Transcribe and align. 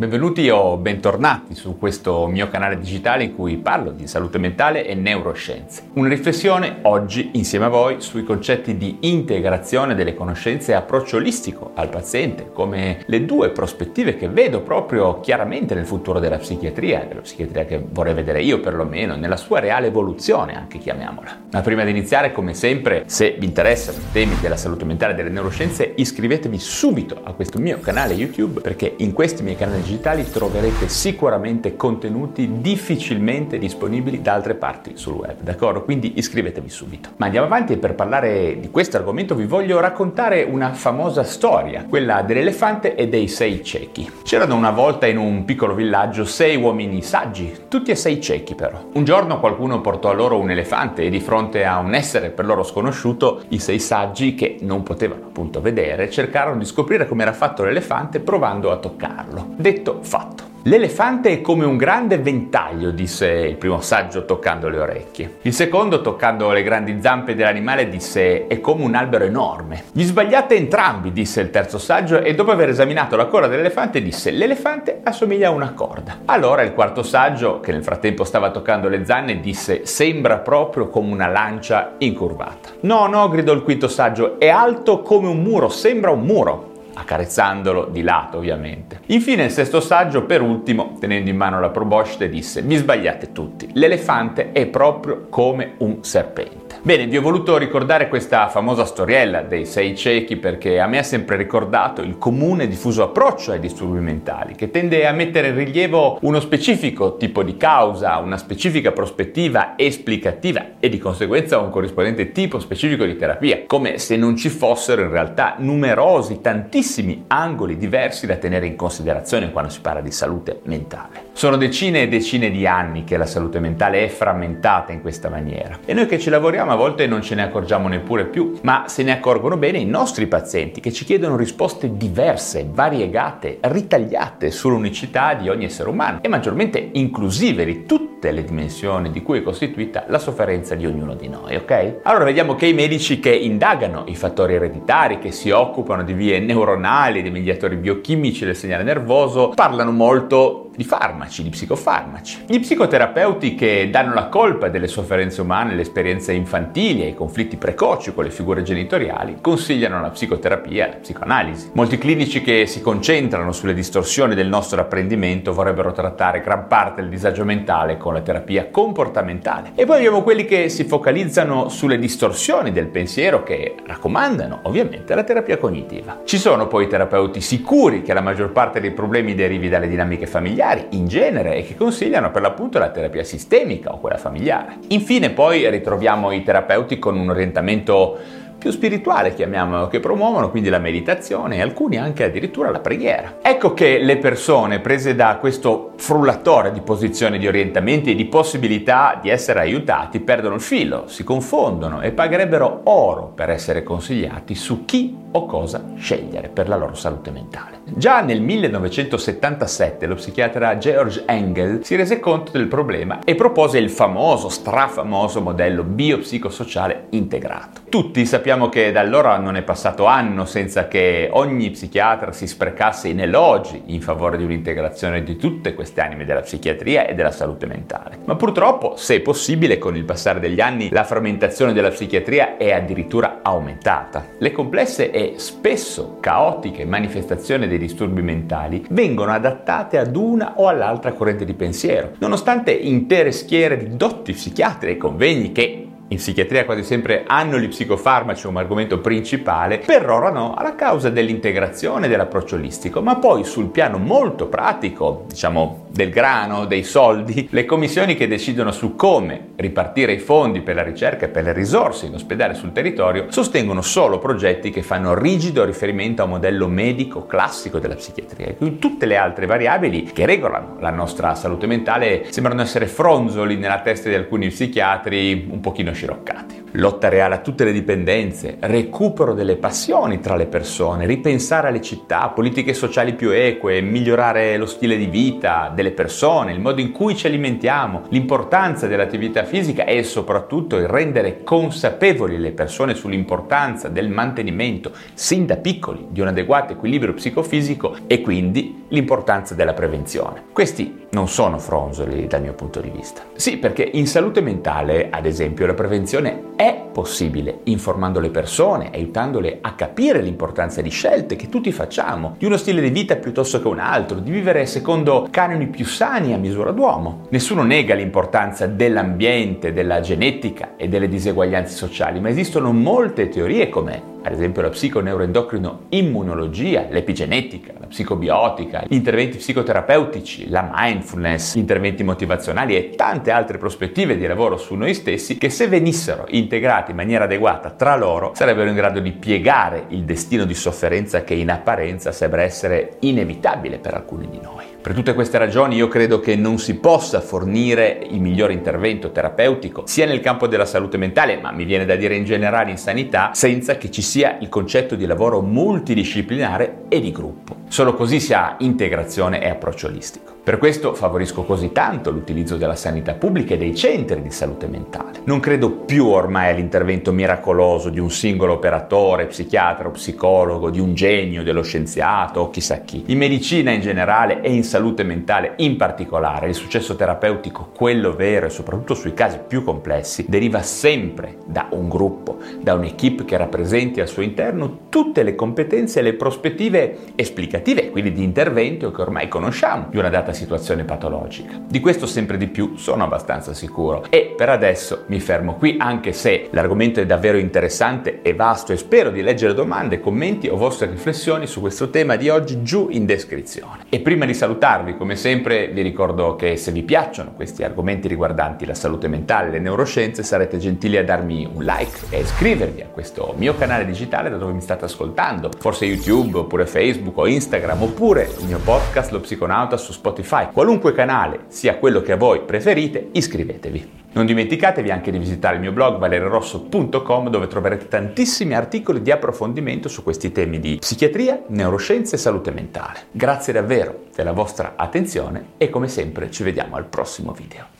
Benvenuti 0.00 0.48
o 0.48 0.78
bentornati 0.78 1.54
su 1.54 1.76
questo 1.76 2.26
mio 2.26 2.48
canale 2.48 2.78
digitale 2.78 3.24
in 3.24 3.36
cui 3.36 3.58
parlo 3.58 3.90
di 3.90 4.06
salute 4.06 4.38
mentale 4.38 4.86
e 4.86 4.94
neuroscienze. 4.94 5.90
Una 5.92 6.08
riflessione 6.08 6.78
oggi 6.84 7.32
insieme 7.34 7.66
a 7.66 7.68
voi 7.68 8.00
sui 8.00 8.24
concetti 8.24 8.78
di 8.78 8.96
integrazione 9.00 9.94
delle 9.94 10.14
conoscenze 10.14 10.72
e 10.72 10.74
approccio 10.74 11.18
olistico 11.18 11.72
al 11.74 11.90
paziente, 11.90 12.48
come 12.50 13.02
le 13.04 13.26
due 13.26 13.50
prospettive 13.50 14.16
che 14.16 14.30
vedo 14.30 14.62
proprio 14.62 15.20
chiaramente 15.20 15.74
nel 15.74 15.84
futuro 15.84 16.18
della 16.18 16.38
psichiatria, 16.38 17.04
della 17.06 17.20
psichiatria 17.20 17.66
che 17.66 17.84
vorrei 17.86 18.14
vedere 18.14 18.40
io 18.40 18.58
perlomeno, 18.58 19.16
nella 19.16 19.36
sua 19.36 19.60
reale 19.60 19.88
evoluzione 19.88 20.56
anche 20.56 20.78
chiamiamola. 20.78 21.40
Ma 21.52 21.60
prima 21.60 21.84
di 21.84 21.90
iniziare, 21.90 22.32
come 22.32 22.54
sempre, 22.54 23.02
se 23.04 23.36
vi 23.38 23.44
interessano 23.44 23.98
i 23.98 24.12
temi 24.12 24.34
della 24.40 24.56
salute 24.56 24.86
mentale 24.86 25.12
e 25.12 25.16
delle 25.16 25.28
neuroscienze, 25.28 25.92
iscrivetevi 25.94 26.58
subito 26.58 27.20
a 27.22 27.34
questo 27.34 27.58
mio 27.58 27.80
canale 27.80 28.14
YouTube 28.14 28.62
perché 28.62 28.94
in 28.96 29.12
questi 29.12 29.42
miei 29.42 29.56
canali 29.56 29.88
digitali 29.90 30.30
troverete 30.30 30.88
sicuramente 30.88 31.74
contenuti 31.74 32.60
difficilmente 32.60 33.58
disponibili 33.58 34.22
da 34.22 34.34
altre 34.34 34.54
parti 34.54 34.92
sul 34.94 35.14
web, 35.14 35.40
d'accordo? 35.40 35.82
Quindi 35.82 36.12
iscrivetevi 36.16 36.68
subito. 36.68 37.08
Ma 37.16 37.26
andiamo 37.26 37.46
avanti 37.46 37.72
e 37.72 37.76
per 37.76 37.96
parlare 37.96 38.60
di 38.60 38.70
questo 38.70 38.98
argomento 38.98 39.34
vi 39.34 39.46
voglio 39.46 39.80
raccontare 39.80 40.44
una 40.44 40.72
famosa 40.74 41.24
storia, 41.24 41.86
quella 41.88 42.22
dell'elefante 42.22 42.94
e 42.94 43.08
dei 43.08 43.26
sei 43.26 43.64
ciechi. 43.64 44.08
C'erano 44.22 44.54
una 44.54 44.70
volta 44.70 45.06
in 45.08 45.18
un 45.18 45.44
piccolo 45.44 45.74
villaggio 45.74 46.24
sei 46.24 46.54
uomini 46.54 47.02
saggi, 47.02 47.52
tutti 47.66 47.90
e 47.90 47.96
sei 47.96 48.20
ciechi 48.20 48.54
però. 48.54 48.90
Un 48.92 49.02
giorno 49.02 49.40
qualcuno 49.40 49.80
portò 49.80 50.10
a 50.10 50.14
loro 50.14 50.38
un 50.38 50.50
elefante 50.50 51.02
e 51.02 51.10
di 51.10 51.18
fronte 51.18 51.64
a 51.64 51.78
un 51.78 51.94
essere 51.94 52.30
per 52.30 52.44
loro 52.44 52.62
sconosciuto, 52.62 53.42
i 53.48 53.58
sei 53.58 53.80
saggi 53.80 54.36
che 54.36 54.58
non 54.60 54.84
potevano 54.84 55.24
appunto 55.24 55.60
vedere 55.60 56.08
cercarono 56.10 56.58
di 56.58 56.64
scoprire 56.64 57.08
come 57.08 57.22
era 57.22 57.32
fatto 57.32 57.64
l'elefante 57.64 58.20
provando 58.20 58.70
a 58.70 58.76
toccarlo. 58.76 59.48
Detto 59.56 59.79
Detto, 59.80 60.00
fatto. 60.02 60.48
L'elefante 60.64 61.30
è 61.30 61.40
come 61.40 61.64
un 61.64 61.78
grande 61.78 62.18
ventaglio, 62.18 62.90
disse 62.90 63.26
il 63.26 63.56
primo 63.56 63.80
saggio 63.80 64.26
toccando 64.26 64.68
le 64.68 64.78
orecchie. 64.78 65.36
Il 65.40 65.54
secondo, 65.54 66.02
toccando 66.02 66.50
le 66.50 66.62
grandi 66.62 66.98
zampe 67.00 67.34
dell'animale, 67.34 67.88
disse 67.88 68.46
è 68.46 68.60
come 68.60 68.84
un 68.84 68.94
albero 68.94 69.24
enorme. 69.24 69.84
Gli 69.92 70.02
sbagliate 70.02 70.56
entrambi, 70.56 71.12
disse 71.12 71.40
il 71.40 71.48
terzo 71.48 71.78
saggio, 71.78 72.20
e 72.20 72.34
dopo 72.34 72.50
aver 72.50 72.68
esaminato 72.68 73.16
la 73.16 73.24
corda 73.24 73.46
dell'elefante 73.46 74.02
disse 74.02 74.30
l'elefante 74.30 75.00
assomiglia 75.02 75.48
a 75.48 75.52
una 75.52 75.72
corda. 75.72 76.18
Allora 76.26 76.60
il 76.60 76.74
quarto 76.74 77.02
saggio, 77.02 77.60
che 77.60 77.72
nel 77.72 77.82
frattempo 77.82 78.24
stava 78.24 78.50
toccando 78.50 78.88
le 78.88 79.06
zanne, 79.06 79.40
disse 79.40 79.86
sembra 79.86 80.36
proprio 80.40 80.88
come 80.88 81.10
una 81.10 81.28
lancia 81.28 81.94
incurvata. 81.96 82.68
No, 82.80 83.06
no, 83.06 83.26
gridò 83.30 83.54
il 83.54 83.62
quinto 83.62 83.88
saggio, 83.88 84.38
è 84.38 84.50
alto 84.50 85.00
come 85.00 85.28
un 85.28 85.40
muro, 85.40 85.70
sembra 85.70 86.10
un 86.10 86.20
muro 86.20 86.69
accarezzandolo 86.94 87.86
di 87.86 88.02
lato 88.02 88.38
ovviamente. 88.38 89.00
Infine 89.06 89.44
il 89.44 89.50
sesto 89.50 89.80
saggio, 89.80 90.24
per 90.24 90.42
ultimo, 90.42 90.96
tenendo 90.98 91.30
in 91.30 91.36
mano 91.36 91.60
la 91.60 91.70
proboscite, 91.70 92.28
disse 92.28 92.62
mi 92.62 92.76
sbagliate 92.76 93.32
tutti, 93.32 93.68
l'elefante 93.72 94.52
è 94.52 94.66
proprio 94.66 95.26
come 95.28 95.74
un 95.78 96.02
serpente. 96.02 96.59
Bene, 96.82 97.06
vi 97.06 97.18
ho 97.18 97.20
voluto 97.20 97.58
ricordare 97.58 98.08
questa 98.08 98.48
famosa 98.48 98.86
storiella 98.86 99.42
dei 99.42 99.66
sei 99.66 99.94
ciechi 99.94 100.36
perché 100.36 100.80
a 100.80 100.86
me 100.86 100.96
ha 100.96 101.02
sempre 101.02 101.36
ricordato 101.36 102.00
il 102.00 102.16
comune 102.16 102.66
diffuso 102.68 103.02
approccio 103.02 103.52
ai 103.52 103.60
disturbi 103.60 103.98
mentali, 104.00 104.54
che 104.54 104.70
tende 104.70 105.06
a 105.06 105.12
mettere 105.12 105.48
in 105.48 105.56
rilievo 105.56 106.16
uno 106.22 106.40
specifico 106.40 107.18
tipo 107.18 107.42
di 107.42 107.58
causa, 107.58 108.16
una 108.16 108.38
specifica 108.38 108.92
prospettiva 108.92 109.74
esplicativa 109.76 110.76
e 110.80 110.88
di 110.88 110.96
conseguenza 110.96 111.58
un 111.58 111.68
corrispondente 111.68 112.32
tipo 112.32 112.58
specifico 112.58 113.04
di 113.04 113.16
terapia, 113.16 113.64
come 113.66 113.98
se 113.98 114.16
non 114.16 114.36
ci 114.36 114.48
fossero 114.48 115.02
in 115.02 115.10
realtà 115.10 115.56
numerosi, 115.58 116.40
tantissimi 116.40 117.24
angoli 117.26 117.76
diversi 117.76 118.24
da 118.24 118.36
tenere 118.36 118.66
in 118.66 118.76
considerazione 118.76 119.52
quando 119.52 119.70
si 119.70 119.80
parla 119.82 120.00
di 120.00 120.12
salute 120.12 120.60
mentale. 120.64 121.28
Sono 121.32 121.56
decine 121.58 122.02
e 122.02 122.08
decine 122.08 122.50
di 122.50 122.66
anni 122.66 123.04
che 123.04 123.18
la 123.18 123.26
salute 123.26 123.60
mentale 123.60 124.04
è 124.04 124.08
frammentata 124.08 124.92
in 124.92 125.02
questa 125.02 125.28
maniera 125.28 125.78
e 125.84 125.92
noi 125.92 126.06
che 126.06 126.18
ci 126.18 126.30
lavoriamo 126.30 126.59
a 126.68 126.76
volte 126.76 127.06
non 127.06 127.22
ce 127.22 127.34
ne 127.34 127.42
accorgiamo 127.42 127.88
neppure 127.88 128.26
più, 128.26 128.58
ma 128.62 128.84
se 128.86 129.02
ne 129.02 129.12
accorgono 129.12 129.56
bene 129.56 129.78
i 129.78 129.86
nostri 129.86 130.26
pazienti 130.26 130.80
che 130.80 130.92
ci 130.92 131.04
chiedono 131.04 131.36
risposte 131.36 131.96
diverse, 131.96 132.68
variegate, 132.70 133.58
ritagliate 133.60 134.50
sull'unicità 134.50 135.34
di 135.34 135.48
ogni 135.48 135.64
essere 135.64 135.88
umano 135.88 136.18
e 136.22 136.28
maggiormente 136.28 136.90
inclusive 136.92 137.64
di 137.64 137.86
tutte 137.86 138.32
le 138.32 138.44
dimensioni 138.44 139.10
di 139.10 139.22
cui 139.22 139.38
è 139.38 139.42
costituita 139.42 140.04
la 140.08 140.18
sofferenza 140.18 140.74
di 140.74 140.84
ognuno 140.86 141.14
di 141.14 141.28
noi, 141.28 141.56
ok? 141.56 142.00
Allora 142.02 142.24
vediamo 142.24 142.54
che 142.54 142.66
i 142.66 142.74
medici 142.74 143.18
che 143.18 143.34
indagano 143.34 144.04
i 144.06 144.14
fattori 144.14 144.54
ereditari, 144.54 145.18
che 145.18 145.32
si 145.32 145.50
occupano 145.50 146.02
di 146.02 146.12
vie 146.12 146.38
neuronali, 146.38 147.22
dei 147.22 147.30
mediatori 147.30 147.76
biochimici 147.76 148.44
del 148.44 148.56
segnale 148.56 148.82
nervoso, 148.82 149.52
parlano 149.54 149.92
molto 149.92 150.69
di 150.80 150.86
farmaci, 150.86 151.42
di 151.42 151.50
psicofarmaci. 151.50 152.44
Gli 152.46 152.58
psicoterapeuti 152.58 153.54
che 153.54 153.90
danno 153.90 154.14
la 154.14 154.28
colpa 154.28 154.70
delle 154.70 154.86
sofferenze 154.86 155.42
umane 155.42 155.72
alle 155.72 155.82
esperienze 155.82 156.32
infantili 156.32 157.02
e 157.02 157.08
ai 157.08 157.14
conflitti 157.14 157.58
precoci 157.58 158.14
con 158.14 158.24
le 158.24 158.30
figure 158.30 158.62
genitoriali 158.62 159.36
consigliano 159.42 160.00
la 160.00 160.08
psicoterapia 160.08 160.86
e 160.86 160.88
la 160.88 160.96
psicoanalisi. 160.96 161.72
Molti 161.74 161.98
clinici 161.98 162.40
che 162.40 162.64
si 162.64 162.80
concentrano 162.80 163.52
sulle 163.52 163.74
distorsioni 163.74 164.34
del 164.34 164.48
nostro 164.48 164.80
apprendimento 164.80 165.52
vorrebbero 165.52 165.92
trattare 165.92 166.40
gran 166.40 166.66
parte 166.66 167.02
del 167.02 167.10
disagio 167.10 167.44
mentale 167.44 167.98
con 167.98 168.14
la 168.14 168.22
terapia 168.22 168.70
comportamentale. 168.70 169.72
E 169.74 169.84
poi 169.84 169.98
abbiamo 169.98 170.22
quelli 170.22 170.46
che 170.46 170.70
si 170.70 170.84
focalizzano 170.84 171.68
sulle 171.68 171.98
distorsioni 171.98 172.72
del 172.72 172.86
pensiero 172.86 173.42
che 173.42 173.74
raccomandano 173.84 174.60
ovviamente 174.62 175.14
la 175.14 175.24
terapia 175.24 175.58
cognitiva. 175.58 176.22
Ci 176.24 176.38
sono 176.38 176.68
poi 176.68 176.88
terapeuti 176.88 177.42
sicuri 177.42 178.00
che 178.00 178.14
la 178.14 178.22
maggior 178.22 178.50
parte 178.50 178.80
dei 178.80 178.92
problemi 178.92 179.34
derivi 179.34 179.68
dalle 179.68 179.86
dinamiche 179.86 180.26
familiari 180.26 180.68
familiari 180.70 180.86
in 180.90 181.08
genere 181.08 181.56
e 181.56 181.62
che 181.64 181.76
consigliano 181.76 182.30
per 182.30 182.42
l'appunto 182.42 182.78
la 182.78 182.90
terapia 182.90 183.24
sistemica 183.24 183.92
o 183.92 183.98
quella 183.98 184.16
familiare. 184.16 184.78
Infine 184.88 185.30
poi 185.30 185.68
ritroviamo 185.68 186.30
i 186.30 186.42
terapeuti 186.42 186.98
con 186.98 187.18
un 187.18 187.30
orientamento 187.30 188.18
più 188.60 188.70
spirituale, 188.70 189.32
chiamiamolo, 189.32 189.88
che 189.88 190.00
promuovono 190.00 190.50
quindi 190.50 190.68
la 190.68 190.78
meditazione 190.78 191.56
e 191.56 191.62
alcuni 191.62 191.96
anche 191.96 192.24
addirittura 192.24 192.70
la 192.70 192.80
preghiera. 192.80 193.38
Ecco 193.40 193.72
che 193.72 193.98
le 193.98 194.18
persone 194.18 194.80
prese 194.80 195.14
da 195.14 195.38
questo 195.40 195.92
frullatore 195.96 196.70
di 196.70 196.82
posizioni, 196.82 197.38
di 197.38 197.48
orientamenti 197.48 198.10
e 198.10 198.14
di 198.14 198.26
possibilità 198.26 199.18
di 199.20 199.30
essere 199.30 199.60
aiutati 199.60 200.20
perdono 200.20 200.56
il 200.56 200.60
filo, 200.60 201.04
si 201.06 201.24
confondono 201.24 202.02
e 202.02 202.12
pagherebbero 202.12 202.82
oro 202.84 203.32
per 203.34 203.48
essere 203.48 203.82
consigliati 203.82 204.54
su 204.54 204.84
chi 204.84 205.19
o 205.32 205.46
cosa 205.46 205.92
scegliere 205.96 206.48
per 206.48 206.68
la 206.68 206.76
loro 206.76 206.94
salute 206.94 207.30
mentale. 207.30 207.80
Già 207.84 208.20
nel 208.20 208.40
1977 208.40 210.06
lo 210.06 210.14
psichiatra 210.14 210.78
George 210.78 211.24
Engel 211.26 211.84
si 211.84 211.96
rese 211.96 212.20
conto 212.20 212.52
del 212.52 212.66
problema 212.66 213.20
e 213.24 213.34
propose 213.34 213.78
il 213.78 213.90
famoso, 213.90 214.48
strafamoso 214.48 215.40
modello 215.40 215.82
biopsicosociale 215.82 217.06
integrato. 217.10 217.82
Tutti 217.88 218.24
sappiamo 218.24 218.68
che 218.68 218.92
da 218.92 219.00
allora 219.00 219.36
non 219.38 219.56
è 219.56 219.62
passato 219.62 220.04
anno 220.04 220.44
senza 220.44 220.88
che 220.88 221.28
ogni 221.32 221.70
psichiatra 221.70 222.32
si 222.32 222.46
sprecasse 222.46 223.08
in 223.08 223.20
elogi 223.20 223.82
in 223.86 224.00
favore 224.00 224.36
di 224.36 224.44
un'integrazione 224.44 225.22
di 225.22 225.36
tutte 225.36 225.74
queste 225.74 226.00
anime 226.00 226.24
della 226.24 226.40
psichiatria 226.40 227.06
e 227.06 227.14
della 227.14 227.32
salute 227.32 227.66
mentale. 227.66 228.18
Ma 228.24 228.36
purtroppo, 228.36 228.94
se 228.96 229.16
è 229.16 229.20
possibile, 229.20 229.78
con 229.78 229.96
il 229.96 230.04
passare 230.04 230.40
degli 230.40 230.60
anni 230.60 230.88
la 230.90 231.04
frammentazione 231.04 231.72
della 231.72 231.90
psichiatria 231.90 232.56
è 232.56 232.72
addirittura 232.72 233.40
aumentata. 233.42 234.24
Le 234.38 234.52
complesse 234.52 235.10
e 235.10 235.19
spesso 235.36 236.16
caotiche 236.20 236.84
manifestazioni 236.84 237.66
dei 237.66 237.78
disturbi 237.78 238.22
mentali 238.22 238.84
vengono 238.90 239.32
adattate 239.32 239.98
ad 239.98 240.16
una 240.16 240.54
o 240.56 240.68
all'altra 240.68 241.12
corrente 241.12 241.44
di 241.44 241.54
pensiero, 241.54 242.12
nonostante 242.18 242.72
intere 242.72 243.32
schiere 243.32 243.76
di 243.76 243.96
dotti 243.96 244.32
psichiatri 244.32 244.90
e 244.92 244.96
convegni 244.96 245.52
che 245.52 245.89
in 246.10 246.16
psichiatria 246.16 246.64
quasi 246.64 246.82
sempre 246.82 247.24
hanno 247.26 247.58
gli 247.58 247.68
psicofarmaci 247.68 248.44
come 248.44 248.60
argomento 248.60 248.98
principale, 248.98 249.78
perorano 249.78 250.54
alla 250.54 250.74
causa 250.74 251.08
dell'integrazione 251.08 252.08
dell'approccio 252.08 252.56
olistico, 252.56 253.00
ma 253.00 253.16
poi 253.16 253.44
sul 253.44 253.68
piano 253.68 253.98
molto 253.98 254.46
pratico, 254.46 255.24
diciamo 255.28 255.86
del 255.90 256.10
grano, 256.10 256.66
dei 256.66 256.82
soldi, 256.82 257.48
le 257.50 257.64
commissioni 257.64 258.14
che 258.14 258.28
decidono 258.28 258.72
su 258.72 258.96
come 258.96 259.48
ripartire 259.56 260.12
i 260.12 260.18
fondi 260.18 260.60
per 260.60 260.74
la 260.74 260.82
ricerca 260.82 261.26
e 261.26 261.28
per 261.28 261.44
le 261.44 261.52
risorse 261.52 262.06
in 262.06 262.14
ospedale 262.14 262.54
sul 262.54 262.72
territorio 262.72 263.26
sostengono 263.28 263.82
solo 263.82 264.18
progetti 264.18 264.70
che 264.70 264.82
fanno 264.82 265.14
rigido 265.14 265.64
riferimento 265.64 266.22
a 266.22 266.24
un 266.24 266.32
modello 266.32 266.68
medico 266.68 267.26
classico 267.26 267.78
della 267.78 267.94
psichiatria, 267.94 268.54
tutte 268.78 269.06
le 269.06 269.16
altre 269.16 269.46
variabili 269.46 270.04
che 270.04 270.26
regolano 270.26 270.76
la 270.80 270.90
nostra 270.90 271.34
salute 271.34 271.66
mentale 271.66 272.26
sembrano 272.30 272.62
essere 272.62 272.86
fronzoli 272.86 273.56
nella 273.56 273.80
testa 273.80 274.08
di 274.08 274.14
alcuni 274.14 274.48
psichiatri 274.48 275.48
un 275.50 275.60
pochino 275.60 275.92
sciroccati. 276.00 276.59
Lotta 276.74 277.08
reale 277.08 277.34
a 277.34 277.38
tutte 277.38 277.64
le 277.64 277.72
dipendenze, 277.72 278.56
recupero 278.60 279.34
delle 279.34 279.56
passioni 279.56 280.20
tra 280.20 280.36
le 280.36 280.46
persone, 280.46 281.04
ripensare 281.04 281.66
alle 281.66 281.80
città, 281.80 282.28
politiche 282.28 282.74
sociali 282.74 283.14
più 283.14 283.30
eque, 283.30 283.80
migliorare 283.80 284.56
lo 284.56 284.66
stile 284.66 284.96
di 284.96 285.06
vita 285.06 285.72
delle 285.74 285.90
persone, 285.90 286.52
il 286.52 286.60
modo 286.60 286.80
in 286.80 286.92
cui 286.92 287.16
ci 287.16 287.26
alimentiamo, 287.26 288.02
l'importanza 288.10 288.86
dell'attività 288.86 289.42
fisica 289.42 289.84
e 289.84 290.04
soprattutto 290.04 290.76
il 290.76 290.86
rendere 290.86 291.42
consapevoli 291.42 292.38
le 292.38 292.52
persone 292.52 292.94
sull'importanza 292.94 293.88
del 293.88 294.08
mantenimento, 294.08 294.92
sin 295.14 295.46
da 295.46 295.56
piccoli, 295.56 296.06
di 296.10 296.20
un 296.20 296.28
adeguato 296.28 296.74
equilibrio 296.74 297.14
psicofisico 297.14 297.96
e 298.06 298.20
quindi 298.20 298.84
l'importanza 298.90 299.56
della 299.56 299.74
prevenzione. 299.74 300.44
Questi 300.52 301.06
non 301.10 301.26
sono 301.26 301.58
fronzoli 301.58 302.28
dal 302.28 302.42
mio 302.42 302.52
punto 302.52 302.80
di 302.80 302.90
vista. 302.90 303.22
Sì, 303.34 303.56
perché 303.56 303.88
in 303.92 304.06
salute 304.06 304.40
mentale, 304.40 305.08
ad 305.10 305.26
esempio, 305.26 305.66
la 305.66 305.74
prevenzione 305.74 306.49
possibile 306.92 307.60
informando 307.64 308.20
le 308.20 308.30
persone, 308.30 308.90
aiutandole 308.92 309.58
a 309.60 309.74
capire 309.74 310.20
l'importanza 310.20 310.82
di 310.82 310.90
scelte 310.90 311.36
che 311.36 311.48
tutti 311.48 311.72
facciamo, 311.72 312.34
di 312.38 312.46
uno 312.46 312.56
stile 312.56 312.80
di 312.80 312.90
vita 312.90 313.16
piuttosto 313.16 313.60
che 313.60 313.68
un 313.68 313.78
altro, 313.78 314.18
di 314.18 314.30
vivere 314.30 314.66
secondo 314.66 315.28
canoni 315.30 315.68
più 315.68 315.84
sani 315.84 316.32
a 316.32 316.38
misura 316.38 316.70
d'uomo. 316.70 317.26
Nessuno 317.30 317.62
nega 317.62 317.94
l'importanza 317.94 318.66
dell'ambiente, 318.66 319.72
della 319.72 320.00
genetica 320.00 320.74
e 320.76 320.88
delle 320.88 321.08
diseguaglianze 321.08 321.74
sociali, 321.74 322.20
ma 322.20 322.28
esistono 322.28 322.72
molte 322.72 323.28
teorie 323.28 323.68
come 323.68 324.18
ad 324.22 324.32
esempio 324.32 324.62
la 324.62 324.68
psiconeuroendocrino 324.68 325.86
immunologia, 325.90 326.86
l'epigenetica, 326.90 327.72
la 327.78 327.86
psicobiotica, 327.86 328.84
gli 328.86 328.94
interventi 328.94 329.38
psicoterapeutici, 329.38 330.48
la 330.48 330.70
mindfulness, 330.74 331.54
gli 331.54 331.60
interventi 331.60 332.02
motivazionali 332.02 332.76
e 332.76 332.90
tante 332.90 333.30
altre 333.30 333.58
prospettive 333.58 334.16
di 334.16 334.26
lavoro 334.26 334.56
su 334.56 334.74
noi 334.74 334.94
stessi 334.94 335.38
che 335.38 335.50
se 335.50 335.68
venissero 335.68 336.26
integrati 336.28 336.90
in 336.90 336.96
maniera 336.96 337.24
adeguata 337.24 337.70
tra 337.70 337.96
loro 337.96 338.32
sarebbero 338.34 338.68
in 338.68 338.74
grado 338.74 339.00
di 339.00 339.12
piegare 339.12 339.84
il 339.88 340.04
destino 340.04 340.44
di 340.44 340.54
sofferenza 340.54 341.24
che 341.24 341.34
in 341.34 341.50
apparenza 341.50 342.12
sembra 342.12 342.42
essere 342.42 342.96
inevitabile 343.00 343.78
per 343.78 343.94
alcuni 343.94 344.28
di 344.28 344.40
noi. 344.42 344.64
Per 344.82 344.94
tutte 344.94 345.12
queste 345.12 345.36
ragioni 345.36 345.76
io 345.76 345.88
credo 345.88 346.20
che 346.20 346.36
non 346.36 346.58
si 346.58 346.76
possa 346.76 347.20
fornire 347.20 348.00
il 348.10 348.18
miglior 348.18 348.50
intervento 348.50 349.10
terapeutico 349.10 349.82
sia 349.84 350.06
nel 350.06 350.20
campo 350.20 350.46
della 350.46 350.64
salute 350.64 350.96
mentale, 350.96 351.36
ma 351.36 351.52
mi 351.52 351.64
viene 351.64 351.84
da 351.84 351.96
dire 351.96 352.16
in 352.16 352.24
generale 352.24 352.70
in 352.70 352.78
sanità, 352.78 353.32
senza 353.34 353.76
che 353.76 353.90
ci 353.90 354.00
sia 354.00 354.38
il 354.40 354.48
concetto 354.48 354.94
di 354.94 355.04
lavoro 355.04 355.42
multidisciplinare 355.42 356.84
e 356.88 356.98
di 356.98 357.12
gruppo. 357.12 357.56
Solo 357.68 357.92
così 357.92 358.20
si 358.20 358.32
ha 358.32 358.56
integrazione 358.60 359.42
e 359.42 359.50
approccio 359.50 359.86
olistico. 359.86 360.39
Per 360.42 360.56
questo 360.56 360.94
favorisco 360.94 361.42
così 361.44 361.70
tanto 361.70 362.10
l'utilizzo 362.10 362.56
della 362.56 362.74
sanità 362.74 363.12
pubblica 363.12 363.52
e 363.52 363.58
dei 363.58 363.74
centri 363.76 364.22
di 364.22 364.30
salute 364.30 364.66
mentale. 364.66 365.20
Non 365.24 365.38
credo 365.38 365.70
più 365.70 366.06
ormai 366.06 366.50
all'intervento 366.50 367.12
miracoloso 367.12 367.90
di 367.90 368.00
un 368.00 368.10
singolo 368.10 368.54
operatore, 368.54 369.26
psichiatra 369.26 369.88
o 369.88 369.90
psicologo, 369.90 370.70
di 370.70 370.80
un 370.80 370.94
genio, 370.94 371.42
dello 371.42 371.62
scienziato 371.62 372.40
o 372.40 372.48
chissà 372.50 372.80
chi. 372.80 373.04
In 373.08 373.18
medicina 373.18 373.70
in 373.70 373.82
generale 373.82 374.40
e 374.40 374.50
in 374.50 374.64
salute 374.64 375.02
mentale 375.02 375.52
in 375.56 375.76
particolare, 375.76 376.48
il 376.48 376.54
successo 376.54 376.96
terapeutico, 376.96 377.68
quello 377.76 378.16
vero 378.16 378.46
e 378.46 378.50
soprattutto 378.50 378.94
sui 378.94 379.12
casi 379.12 379.40
più 379.46 379.62
complessi, 379.62 380.24
deriva 380.26 380.62
sempre 380.62 381.36
da 381.44 381.68
un 381.72 381.86
gruppo, 381.90 382.38
da 382.60 382.72
un'equipe 382.72 383.26
che 383.26 383.36
rappresenti 383.36 384.00
al 384.00 384.08
suo 384.08 384.22
interno 384.22 384.86
tutte 384.88 385.22
le 385.22 385.34
competenze 385.34 386.00
e 386.00 386.02
le 386.02 386.14
prospettive 386.14 386.96
esplicative, 387.14 387.90
quindi 387.90 388.12
di 388.12 388.22
intervento 388.22 388.90
che 388.90 389.02
ormai 389.02 389.28
conosciamo 389.28 389.88
di 389.90 389.98
una 389.98 390.08
data 390.08 390.28
patologica. 390.46 391.60
Di 391.66 391.80
questo 391.80 392.06
sempre 392.06 392.36
di 392.36 392.48
più 392.48 392.76
sono 392.76 393.04
abbastanza 393.04 393.54
sicuro 393.54 394.04
e 394.10 394.34
per 394.36 394.48
adesso 394.48 395.04
mi 395.06 395.20
fermo 395.20 395.54
qui 395.54 395.76
anche 395.78 396.12
se 396.12 396.48
l'argomento 396.50 397.00
è 397.00 397.06
davvero 397.06 397.38
interessante 397.38 398.22
e 398.22 398.34
vasto 398.34 398.72
e 398.72 398.76
spero 398.76 399.10
di 399.10 399.22
leggere 399.22 399.54
domande, 399.54 400.00
commenti 400.00 400.48
o 400.48 400.56
vostre 400.56 400.88
riflessioni 400.88 401.46
su 401.46 401.60
questo 401.60 401.90
tema 401.90 402.16
di 402.16 402.28
oggi 402.28 402.62
giù 402.62 402.88
in 402.90 403.06
descrizione. 403.06 403.79
E 403.92 403.98
prima 403.98 404.24
di 404.24 404.34
salutarvi 404.34 404.96
come 404.96 405.16
sempre 405.16 405.66
vi 405.66 405.82
ricordo 405.82 406.36
che 406.36 406.56
se 406.56 406.70
vi 406.70 406.84
piacciono 406.84 407.32
questi 407.32 407.64
argomenti 407.64 408.06
riguardanti 408.06 408.64
la 408.64 408.74
salute 408.74 409.08
mentale 409.08 409.48
e 409.48 409.50
le 409.50 409.58
neuroscienze 409.58 410.22
sarete 410.22 410.58
gentili 410.58 410.96
a 410.96 411.02
darmi 411.02 411.44
un 411.52 411.64
like 411.64 412.06
e 412.10 412.20
iscrivervi 412.20 412.82
a 412.82 412.86
questo 412.86 413.34
mio 413.36 413.56
canale 413.56 413.84
digitale 413.84 414.30
da 414.30 414.36
dove 414.36 414.52
mi 414.52 414.60
state 414.60 414.84
ascoltando, 414.84 415.50
forse 415.58 415.86
YouTube 415.86 416.38
oppure 416.38 416.66
Facebook 416.66 417.18
o 417.18 417.26
Instagram 417.26 417.82
oppure 417.82 418.30
il 418.38 418.46
mio 418.46 418.60
podcast 418.60 419.10
Lo 419.10 419.18
Psiconauta 419.18 419.76
su 419.76 419.90
Spotify 419.90 420.52
qualunque 420.52 420.92
canale 420.92 421.46
sia 421.48 421.74
quello 421.74 422.00
che 422.00 422.12
a 422.12 422.16
voi 422.16 422.42
preferite, 422.42 423.08
iscrivetevi. 423.10 423.99
Non 424.12 424.26
dimenticatevi 424.26 424.90
anche 424.90 425.10
di 425.10 425.18
visitare 425.18 425.54
il 425.54 425.60
mio 425.60 425.72
blog 425.72 425.98
valererosso.com 425.98 427.28
dove 427.28 427.46
troverete 427.46 427.86
tantissimi 427.86 428.54
articoli 428.54 429.02
di 429.02 429.10
approfondimento 429.10 429.88
su 429.88 430.02
questi 430.02 430.32
temi 430.32 430.58
di 430.58 430.78
psichiatria, 430.80 431.44
neuroscienze 431.48 432.16
e 432.16 432.18
salute 432.18 432.50
mentale. 432.50 433.06
Grazie 433.12 433.52
davvero 433.52 434.06
della 434.14 434.32
vostra 434.32 434.74
attenzione 434.76 435.52
e 435.58 435.70
come 435.70 435.88
sempre 435.88 436.30
ci 436.30 436.42
vediamo 436.42 436.76
al 436.76 436.86
prossimo 436.86 437.32
video. 437.32 437.78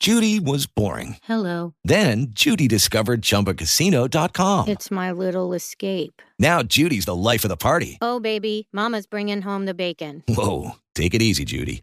Judy 0.00 0.38
was 0.38 0.66
boring. 0.66 1.16
Hello. 1.26 1.72
Then 1.82 2.26
Judy 2.34 2.66
discovered 2.66 3.22
ChumbaCasino.com. 3.22 4.68
It's 4.68 4.90
my 4.90 5.10
little 5.10 5.54
escape. 5.54 6.20
Now 6.38 6.62
Judy's 6.62 7.06
the 7.06 7.14
life 7.14 7.42
of 7.42 7.48
the 7.48 7.56
party. 7.56 7.96
Oh, 8.02 8.20
baby, 8.20 8.68
Mama's 8.70 9.06
bringing 9.06 9.40
home 9.40 9.64
the 9.64 9.72
bacon. 9.72 10.22
Whoa, 10.28 10.72
take 10.94 11.14
it 11.14 11.22
easy, 11.22 11.46
Judy. 11.46 11.82